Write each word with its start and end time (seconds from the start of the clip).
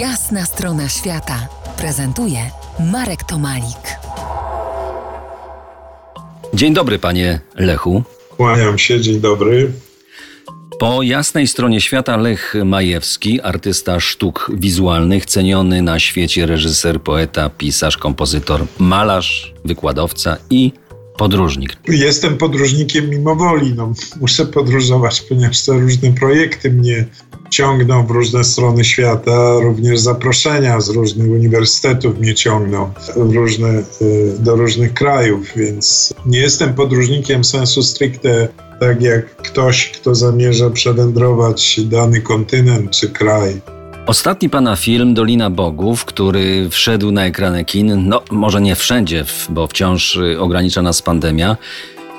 Jasna 0.00 0.44
strona 0.44 0.88
świata 0.88 1.48
prezentuje 1.78 2.38
Marek 2.92 3.24
Tomalik. 3.24 3.98
Dzień 6.54 6.74
dobry, 6.74 6.98
panie 6.98 7.40
Lechu. 7.54 8.02
Kłaniam 8.36 8.78
się, 8.78 9.00
dzień 9.00 9.20
dobry. 9.20 9.72
Po 10.78 11.02
jasnej 11.02 11.46
stronie 11.46 11.80
świata 11.80 12.16
Lech 12.16 12.54
Majewski, 12.64 13.40
artysta 13.40 14.00
sztuk 14.00 14.50
wizualnych, 14.54 15.26
ceniony 15.26 15.82
na 15.82 15.98
świecie 15.98 16.46
reżyser, 16.46 17.00
poeta, 17.00 17.50
pisarz, 17.50 17.96
kompozytor, 17.96 18.66
malarz, 18.78 19.54
wykładowca 19.64 20.36
i 20.50 20.72
podróżnik. 21.16 21.76
Jestem 21.88 22.38
podróżnikiem 22.38 23.10
mimo 23.10 23.36
woli. 23.36 23.74
No, 23.74 23.92
muszę 24.20 24.46
podróżować, 24.46 25.20
ponieważ 25.20 25.62
te 25.62 25.72
różne 25.72 26.12
projekty 26.12 26.70
mnie 26.70 27.06
ciągną 27.50 28.06
w 28.06 28.10
różne 28.10 28.44
strony 28.44 28.84
świata, 28.84 29.60
również 29.60 30.00
zaproszenia 30.00 30.80
z 30.80 30.88
różnych 30.88 31.30
uniwersytetów 31.30 32.18
mnie 32.18 32.34
ciągną 32.34 32.90
w 33.16 33.34
różne, 33.34 33.82
y, 34.02 34.34
do 34.38 34.56
różnych 34.56 34.94
krajów, 34.94 35.46
więc 35.56 36.14
nie 36.26 36.38
jestem 36.38 36.74
podróżnikiem 36.74 37.44
sensu 37.44 37.82
stricte 37.82 38.48
tak 38.80 39.02
jak 39.02 39.36
ktoś, 39.36 39.90
kto 39.90 40.14
zamierza 40.14 40.70
przewędrować 40.70 41.80
dany 41.84 42.20
kontynent 42.20 42.90
czy 42.90 43.10
kraj. 43.10 43.60
Ostatni 44.06 44.50
pana 44.50 44.76
film 44.76 45.14
Dolina 45.14 45.50
Bogów, 45.50 46.04
który 46.04 46.70
wszedł 46.70 47.10
na 47.12 47.26
ekrany 47.26 47.64
kin, 47.64 48.08
no 48.08 48.22
może 48.30 48.60
nie 48.60 48.76
wszędzie, 48.76 49.24
bo 49.48 49.66
wciąż 49.66 50.16
y, 50.16 50.40
ogranicza 50.40 50.82
nas 50.82 51.02
pandemia. 51.02 51.56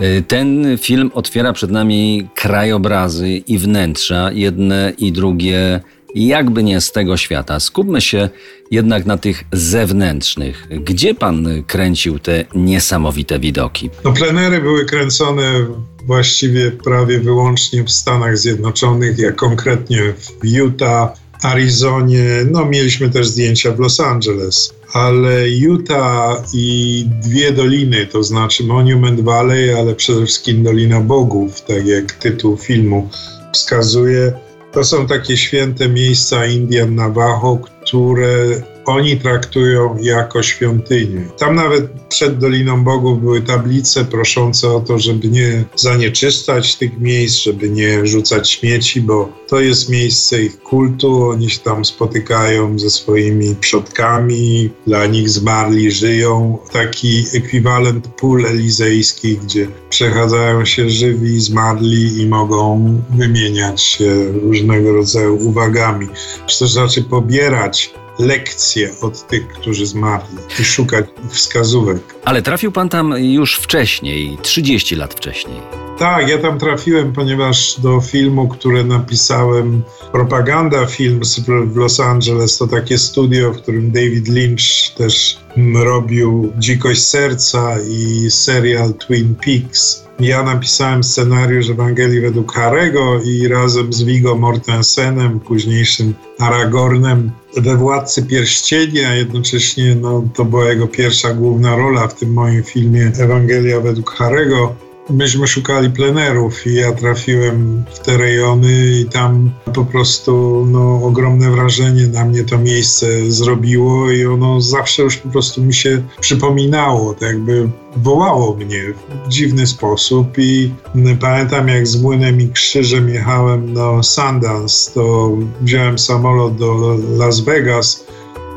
Y, 0.00 0.24
ten 0.28 0.78
film 0.78 1.10
otwiera 1.14 1.52
przed 1.52 1.70
nami 1.70 2.28
krajobrazy 2.34 3.28
i 3.28 3.58
wnętrza, 3.58 4.32
jedne 4.32 4.92
i 4.98 5.12
drugie, 5.12 5.80
jakby 6.14 6.62
nie 6.62 6.80
z 6.80 6.92
tego 6.92 7.16
świata. 7.16 7.60
Skupmy 7.60 8.00
się 8.00 8.28
jednak 8.70 9.06
na 9.06 9.18
tych 9.18 9.44
zewnętrznych. 9.52 10.68
Gdzie 10.70 11.14
pan 11.14 11.48
kręcił 11.66 12.18
te 12.18 12.44
niesamowite 12.54 13.38
widoki? 13.38 13.90
No, 14.04 14.12
plenery 14.12 14.60
były 14.60 14.84
kręcone 14.84 15.66
właściwie 16.06 16.70
prawie 16.70 17.20
wyłącznie 17.20 17.84
w 17.84 17.90
Stanach 17.90 18.38
Zjednoczonych, 18.38 19.18
jak 19.18 19.36
konkretnie 19.36 20.14
w 20.42 20.44
Utah, 20.44 21.25
Arizonie. 21.42 22.24
No, 22.50 22.64
mieliśmy 22.64 23.10
też 23.10 23.26
zdjęcia 23.26 23.72
w 23.72 23.78
Los 23.78 24.00
Angeles, 24.00 24.74
ale 24.92 25.48
Utah 25.48 26.44
i 26.52 27.08
dwie 27.22 27.52
doliny, 27.52 28.06
to 28.06 28.22
znaczy 28.22 28.64
Monument 28.64 29.20
Valley, 29.20 29.74
ale 29.74 29.94
przede 29.94 30.26
wszystkim 30.26 30.62
Dolina 30.62 31.00
Bogów, 31.00 31.60
tak 31.60 31.86
jak 31.86 32.12
tytuł 32.12 32.56
filmu 32.56 33.08
wskazuje, 33.52 34.32
to 34.72 34.84
są 34.84 35.06
takie 35.06 35.36
święte 35.36 35.88
miejsca 35.88 36.46
Indian 36.46 36.94
Navajo, 36.94 37.58
które 37.82 38.62
oni 38.86 39.16
traktują 39.16 39.96
jako 40.00 40.42
świątynię. 40.42 41.20
Tam 41.38 41.54
nawet 41.54 41.90
przed 42.08 42.38
Doliną 42.38 42.84
Bogów 42.84 43.20
były 43.20 43.40
tablice 43.40 44.04
proszące 44.04 44.70
o 44.70 44.80
to, 44.80 44.98
żeby 44.98 45.28
nie 45.28 45.64
zanieczyszczać 45.76 46.76
tych 46.76 46.98
miejsc, 46.98 47.36
żeby 47.36 47.70
nie 47.70 48.06
rzucać 48.06 48.50
śmieci, 48.50 49.00
bo 49.00 49.28
to 49.48 49.60
jest 49.60 49.88
miejsce 49.88 50.42
ich 50.42 50.62
kultu. 50.62 51.28
Oni 51.28 51.50
się 51.50 51.58
tam 51.58 51.84
spotykają 51.84 52.78
ze 52.78 52.90
swoimi 52.90 53.56
przodkami, 53.60 54.70
dla 54.86 55.06
nich 55.06 55.30
zmarli 55.30 55.90
żyją. 55.90 56.58
Taki 56.72 57.24
ekwiwalent 57.34 58.08
pól 58.08 58.46
elizejskich, 58.46 59.40
gdzie 59.42 59.68
przechadzają 59.90 60.64
się 60.64 60.90
żywi, 60.90 61.40
zmarli 61.40 62.22
i 62.22 62.26
mogą 62.26 62.94
wymieniać 63.10 63.82
się 63.82 64.32
różnego 64.32 64.92
rodzaju 64.92 65.48
uwagami. 65.48 66.08
Czy 66.46 66.58
też 66.58 66.76
raczej 66.76 67.04
pobierać 67.04 67.94
lekcje 68.18 68.90
od 69.00 69.26
tych, 69.26 69.48
którzy 69.48 69.86
zmarli 69.86 70.38
i 70.60 70.64
szukać 70.64 71.06
wskazówek. 71.28 71.98
Ale 72.24 72.42
trafił 72.42 72.72
pan 72.72 72.88
tam 72.88 73.14
już 73.18 73.56
wcześniej, 73.56 74.38
30 74.42 74.96
lat 74.96 75.14
wcześniej. 75.14 75.56
Tak, 75.98 76.28
ja 76.28 76.38
tam 76.38 76.58
trafiłem, 76.58 77.12
ponieważ 77.12 77.80
do 77.80 78.00
filmu, 78.00 78.48
który 78.48 78.84
napisałem, 78.84 79.82
Propaganda 80.12 80.86
Films 80.86 81.40
w 81.46 81.76
Los 81.76 82.00
Angeles, 82.00 82.58
to 82.58 82.66
takie 82.66 82.98
studio, 82.98 83.52
w 83.52 83.56
którym 83.56 83.90
David 83.90 84.28
Lynch 84.28 84.94
też 84.96 85.38
robił 85.74 86.52
Dzikość 86.58 87.02
Serca 87.02 87.76
i 87.88 88.30
serial 88.30 88.94
Twin 88.94 89.34
Peaks 89.34 90.05
ja 90.20 90.42
napisałem 90.42 91.04
scenariusz 91.04 91.70
Ewangelii 91.70 92.20
według 92.20 92.52
Harego 92.52 93.20
i 93.24 93.48
razem 93.48 93.92
z 93.92 94.02
Vigo 94.02 94.36
Mortensenem, 94.36 95.40
późniejszym 95.40 96.14
Aragornem, 96.38 97.30
we 97.56 97.76
Władcy 97.76 98.22
Pierścieni, 98.22 99.04
a 99.04 99.14
jednocześnie 99.14 99.94
no, 99.94 100.28
to 100.34 100.44
była 100.44 100.64
jego 100.64 100.88
pierwsza 100.88 101.34
główna 101.34 101.76
rola 101.76 102.08
w 102.08 102.14
tym 102.14 102.32
moim 102.32 102.62
filmie 102.62 103.12
Ewangelia 103.18 103.80
według 103.80 104.10
Harego 104.10 104.85
myśmy 105.10 105.46
szukali 105.46 105.90
plenerów 105.90 106.66
i 106.66 106.74
ja 106.74 106.92
trafiłem 106.92 107.84
w 107.94 107.98
te 107.98 108.16
rejony 108.16 108.86
i 108.86 109.04
tam 109.04 109.50
po 109.74 109.84
prostu 109.84 110.64
no, 110.70 111.02
ogromne 111.02 111.50
wrażenie 111.50 112.06
na 112.06 112.24
mnie 112.24 112.44
to 112.44 112.58
miejsce 112.58 113.06
zrobiło 113.28 114.10
i 114.10 114.26
ono 114.26 114.60
zawsze 114.60 115.02
już 115.02 115.16
po 115.16 115.28
prostu 115.28 115.62
mi 115.62 115.74
się 115.74 116.02
przypominało, 116.20 117.14
tak 117.14 117.28
jakby 117.28 117.68
wołało 117.96 118.56
mnie 118.56 118.82
w 119.24 119.28
dziwny 119.28 119.66
sposób 119.66 120.38
i 120.38 120.74
pamiętam 121.20 121.68
jak 121.68 121.86
z 121.86 122.02
młynem 122.02 122.40
i 122.40 122.48
krzyżem 122.48 123.08
jechałem 123.08 123.74
do 123.74 124.02
Sundance, 124.02 124.90
to 124.94 125.36
wziąłem 125.60 125.98
samolot 125.98 126.56
do 126.56 126.98
Las 127.16 127.40
Vegas 127.40 128.06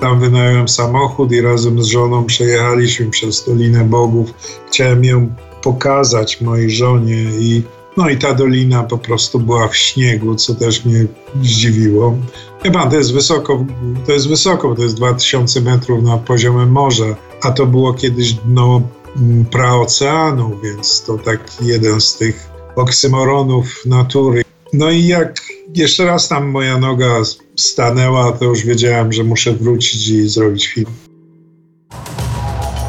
tam 0.00 0.20
wynająłem 0.20 0.68
samochód 0.68 1.32
i 1.32 1.40
razem 1.40 1.82
z 1.82 1.86
żoną 1.86 2.24
przejechaliśmy 2.24 3.10
przez 3.10 3.44
Dolinę 3.44 3.84
Bogów. 3.84 4.34
Chciałem 4.68 5.04
ją 5.04 5.28
pokazać 5.66 6.40
mojej 6.40 6.70
żonie 6.70 7.22
i 7.22 7.62
no 7.96 8.08
i 8.08 8.16
ta 8.16 8.34
dolina 8.34 8.82
po 8.82 8.98
prostu 8.98 9.38
była 9.38 9.68
w 9.68 9.76
śniegu, 9.76 10.34
co 10.34 10.54
też 10.54 10.84
mnie 10.84 11.06
zdziwiło. 11.42 12.14
Chyba 12.62 12.86
to 12.90 12.96
jest 12.96 13.12
wysoko, 13.12 13.66
to 14.06 14.12
jest 14.12 14.28
wysoko, 14.28 14.74
to 14.74 14.82
jest 14.82 14.96
2000 14.96 15.60
metrów 15.60 16.02
nad 16.02 16.20
poziomem 16.20 16.72
morza, 16.72 17.16
a 17.42 17.50
to 17.50 17.66
było 17.66 17.94
kiedyś 17.94 18.32
dno 18.32 18.82
mm, 19.16 19.44
praoceanu, 19.44 20.60
więc 20.62 21.02
to 21.02 21.18
taki 21.18 21.66
jeden 21.66 22.00
z 22.00 22.16
tych 22.16 22.48
oksymoronów 22.76 23.86
natury. 23.86 24.42
No 24.72 24.90
i 24.90 25.06
jak 25.06 25.40
jeszcze 25.74 26.04
raz 26.04 26.28
tam 26.28 26.50
moja 26.50 26.78
noga 26.78 27.22
stanęła, 27.56 28.32
to 28.32 28.44
już 28.44 28.64
wiedziałem, 28.64 29.12
że 29.12 29.24
muszę 29.24 29.52
wrócić 29.52 30.08
i 30.08 30.28
zrobić 30.28 30.66
film. 30.66 31.05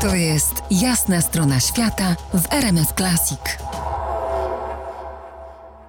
To 0.00 0.14
jest 0.14 0.62
jasna 0.70 1.20
strona 1.20 1.60
świata 1.60 2.16
w 2.34 2.52
RMS 2.52 2.94
Classic. 2.96 3.38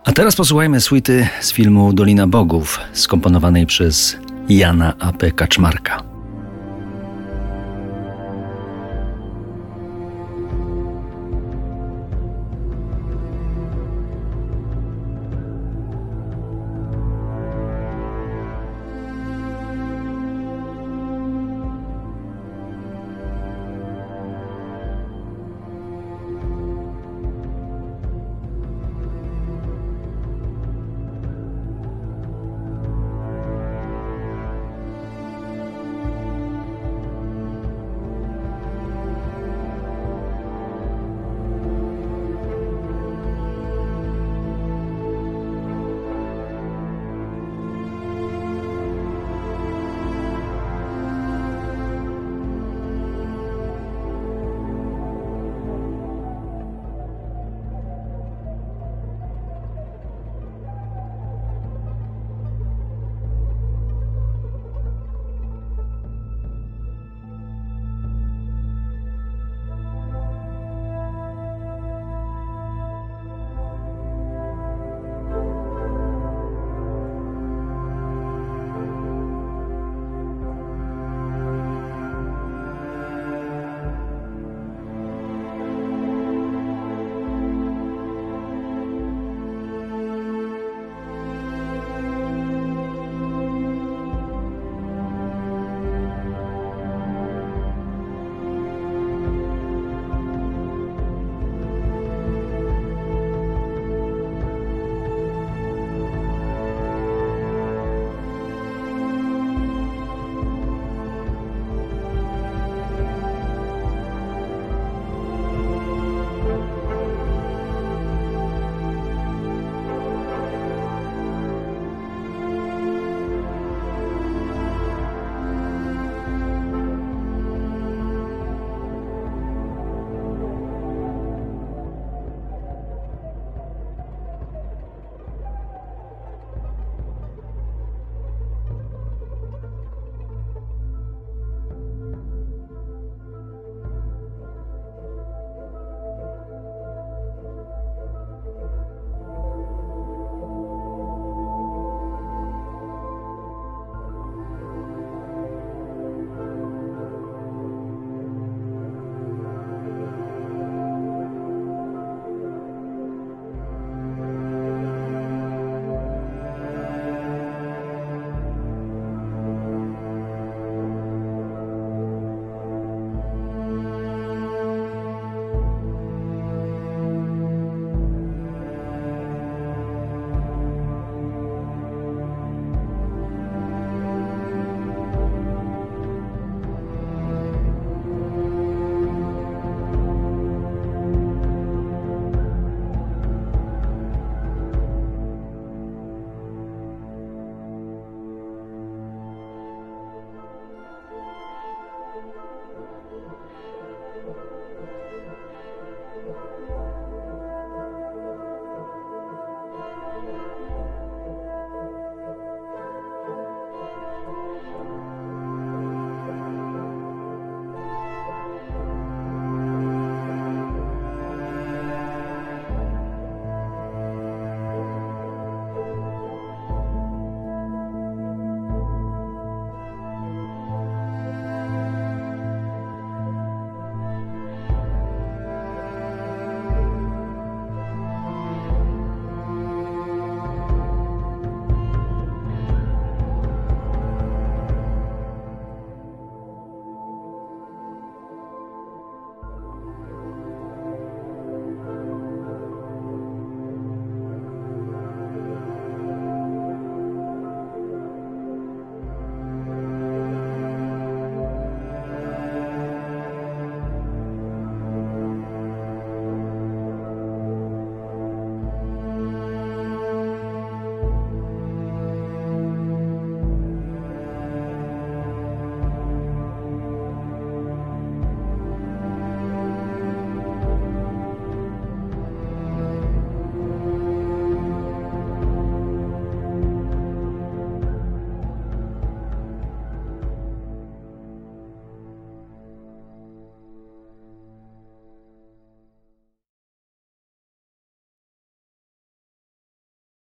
A 0.04 0.12
teraz 0.12 0.36
posłuchajmy 0.36 0.82
suity 0.82 1.28
z 1.42 1.52
filmu 1.52 1.94
Dolina 1.94 2.28
Bogów, 2.28 2.80
skomponowanej 2.94 3.66
przez 3.66 4.18
Jana 4.50 4.94
A.P. 5.00 5.32
Kaczmarka. 5.32 6.11